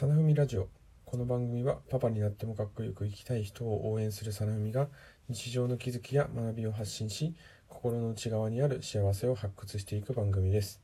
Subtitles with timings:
[0.00, 0.66] サナフミラジオ。
[1.04, 4.88] この番組はパパになってもかっこよく生きたい人を応援するサナフミが
[5.28, 7.34] 日常の気づきや学びを発信し
[7.68, 10.80] 心の内側にある幸せを発掘していく番組です。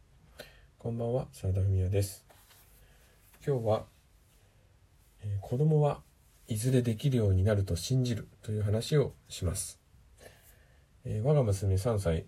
[0.79, 2.27] こんばんはサ田文也です。
[3.47, 3.85] 今日は、
[5.25, 6.03] えー、子供は
[6.47, 9.81] いずれできるようになると信じるという話をします、
[11.07, 12.27] えー、我が娘3歳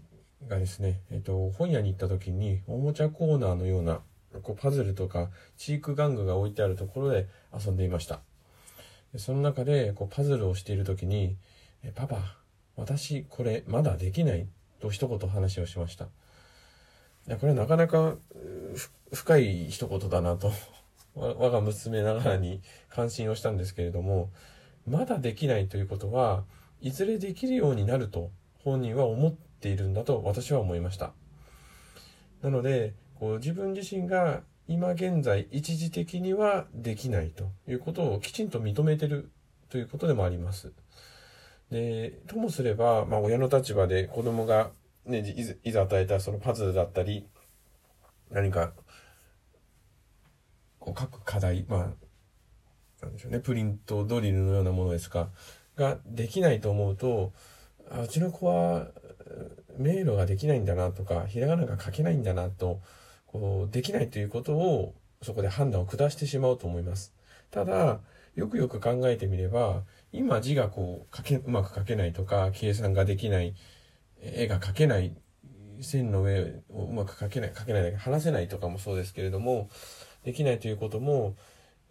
[0.49, 4.01] がですね、えーと本屋に行った時におもちゃコーナーのような
[4.43, 8.21] こうパズルとかチーク玩具が置いてあるところで遊んでいました。
[9.17, 11.37] その中でこうパズルをしている時に
[11.95, 12.37] 「パパ
[12.77, 14.47] 私これまだできない」
[14.81, 16.07] と一言話をしました。
[17.27, 18.17] いやこれなかなか
[19.13, 20.53] 深い一言だなと
[21.15, 24.31] 我が娘ながらに関心をしたんですけれども
[24.87, 26.45] まだできないということは
[26.81, 28.31] いずれできるようになると
[28.65, 31.13] 本人は思っているんだと私は思いました。
[32.43, 39.31] なのでこう自分自身が今現在一時的にはできないということをきちんと認めてる
[39.71, 40.73] ということでもあります。
[41.71, 44.71] で、ともすれば、まあ親の立場で子供が
[45.05, 47.27] ね、いざ与えたそのパズルだったり、
[48.31, 48.73] 何か、
[50.79, 55.31] こう書く課題、まあ、なんでしょうね、プリントドリルのようなものですか、
[55.77, 57.33] ができないと思うと、
[57.91, 58.89] あうちの子は
[59.79, 62.81] 迷路ができないんだなとか、ひらがなが書けないんだなと
[63.29, 67.15] こうできないということをそこで判断を下してしまうと思います。
[67.51, 68.01] ただ、
[68.35, 73.55] よくよく考えてみれば、今字がこう書け、うまく書けないとか、計算ができない、
[74.21, 75.17] 絵が描けない、
[75.81, 79.69] 線の上をうまく描けない、描けないだけ、話せないとかもそうですけれども、
[80.25, 81.37] できないということも、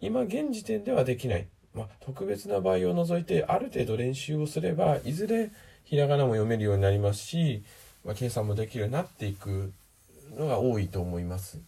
[0.00, 1.48] 今現時点ではできない。
[1.74, 5.50] まあ、特別な場合を除いて、ある程度練習をすれば、いずれ
[5.84, 7.62] ひらがなも読めるようになりますし、
[8.04, 9.72] まあ、計算もできるようになっていく
[10.38, 11.60] のが多いと思います。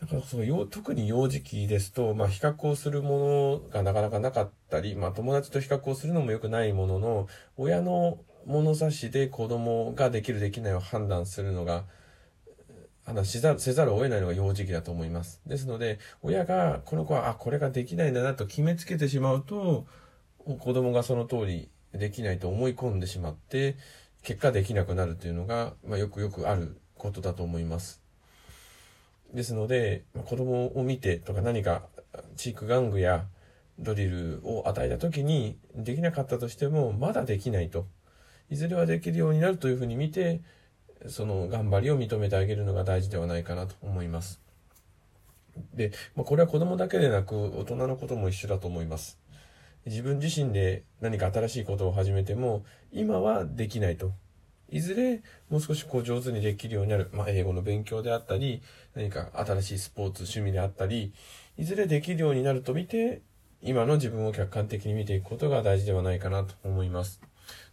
[0.00, 11.84] だからその特に幼児期ですと、まあ、比較をするものがなかなかなかったり、まあ、友達と比較をするのも良くないものの、親の物差しで子供ができるできないを判断するのが、
[13.04, 15.40] 判しざせざるを得ないのが幼児期だと思います。
[15.46, 19.86] ですので、親がこの子は、あ、これができないんだなと決めつけてしまうと、
[20.38, 23.76] 子供がその通りできないと思い込んでしまって、
[24.22, 28.00] 結果できなくなるというのが、まあ、よくよくあることだと思います。
[29.32, 31.82] ですので、まあ、子供を見てとか何か
[32.36, 33.26] チーク玩具や
[33.78, 37.86] ドリルを与えた時にできなかったとしてもまだできないと。
[38.50, 40.42] いずれはできるようになるというふうに見て、
[41.08, 44.40] その頑張りを認めてあげるのが大事ではないかなと思います。
[45.74, 49.18] で、まあ、これは子供だけでなく大人のことも一緒だと思います。
[49.86, 54.12] 自分自身で何か新しいことを始めても、今はできないと。
[54.70, 57.10] いずれもう少しこう上手にできるようになる。
[57.12, 58.62] まあ、英語の勉強であったり、
[58.94, 61.12] 何か新しいスポーツ、趣味であったり、
[61.58, 63.22] いずれできるようになると見て、
[63.60, 67.20] 今の自分を客観的に見ていくことが大事ではないかなと思います。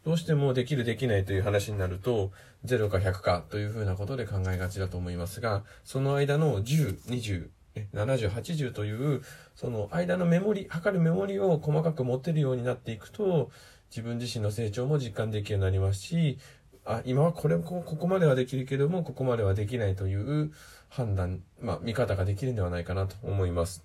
[0.04, 2.32] どうしてもできるできないという話になると、
[2.66, 7.50] 0か100かというふうなことで考えがちだと思いますが、その間の10、20、
[7.94, 9.22] 70、80という、
[9.56, 13.52] その間のメモリ、測るメモリを細かく持てるようになっていくと、
[13.90, 16.38] 自分自身の成長も実感できるようになりますし、
[16.86, 20.52] あ、今はこれこ、ここまではできるけども、ここまではできないという
[20.90, 23.84] 判断、まあ、見方ができるんではないかなと思います。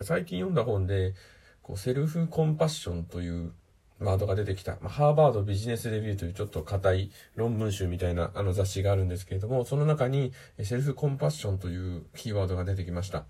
[0.00, 1.14] 最近読んだ本で、
[1.62, 3.52] こう、セルフコンパッションという
[4.00, 10.32] ワードが出てきた、ハーバードビジネスレビューというちょっと硬い論文集みたいなあの雑誌があるんですけれども、その中に
[10.62, 13.24] セルフコンパッションというキーワードが出てきました。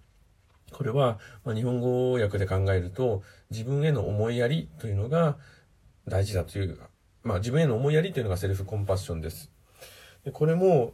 [0.72, 5.38] これは、まあ、日本語訳で考えると、自分への思いやりというのが
[6.06, 6.78] 大事だという、
[7.22, 9.50] まあ、自分への思いやりというのがセルフコンパッションです。
[10.24, 10.92] でこれも、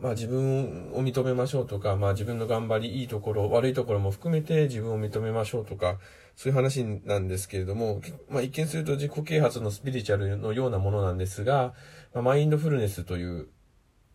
[0.00, 5.98] まあ自分を認めましょうとか、まあ自分の頑張り、いいところ、悪いところも含めて自分を認めましょうとか、
[6.36, 11.74] そういう話なんですけれども、まあ一見すると自己啓発のスピリチュアルのようなものなんですが、
[12.12, 13.48] まあ、マインドフルネスという、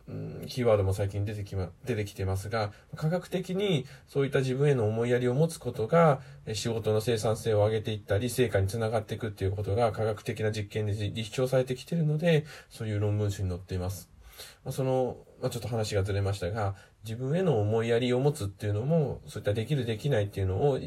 [0.08, 6.22] うん、キーワードも最近出てきま、出てきてますが、科学的にそういった自分への思いやりを持つことが、
[6.54, 14.17] 仕事の生産性を上げていったり、成果につながっていくっていうことが科学的な実験で立証されてきているので、そういう論文集に載っています。
[14.64, 20.80] まあ、その、まあ、ちょっと話がずれましたが、自分への思いやりを持つっていうのも、そういったできるできないっていうのを、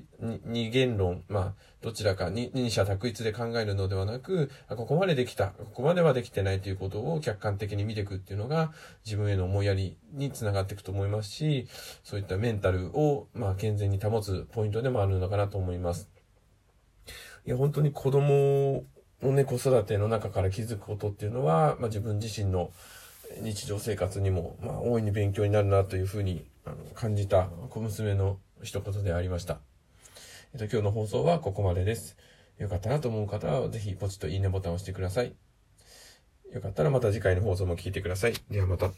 [0.44, 8.72] 二元論、まあ、どちらかに二者択一で考えるのではなく、ここまでできた、ここまではできてないということを客観的に見ていくっていうのが、
[9.04, 11.66] 自分への思いやりにつながっていくと思いますし、
[12.04, 16.10] そういったメンタルを、まあ、健全に保つポイントでもあるのかなと思います。
[17.46, 18.84] いや、本当に子供
[19.22, 22.70] のね、子育ての中から気づくことっていうのは、まあ、自分自身の、
[23.38, 29.60] 日常生活にも、まあ、大いに勉強になるなというふうにあの感じた小娘の一言でありました。
[30.52, 32.16] えっと、今日の放送はここまでです。
[32.58, 35.34] よかったなと思う方は、ぜひポチッといいねボタンを押してください。
[36.52, 38.34] よかったらまた次回の放送も聞いてください。
[38.50, 38.90] ではまた。